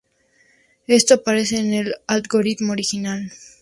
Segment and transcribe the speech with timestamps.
[0.87, 3.31] Esto aparece en el algoritmo original.